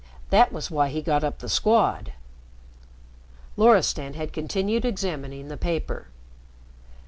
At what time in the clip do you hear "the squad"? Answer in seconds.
1.37-2.13